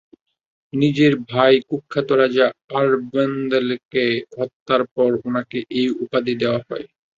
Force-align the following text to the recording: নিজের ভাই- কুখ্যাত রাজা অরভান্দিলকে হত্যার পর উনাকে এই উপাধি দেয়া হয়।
নিজের 0.73 1.13
ভাই- 1.29 1.65
কুখ্যাত 1.69 2.09
রাজা 2.21 2.47
অরভান্দিলকে 2.75 4.05
হত্যার 4.35 4.81
পর 4.95 5.09
উনাকে 5.27 5.59
এই 5.79 5.87
উপাধি 6.03 6.33
দেয়া 6.41 6.59
হয়। 6.67 6.85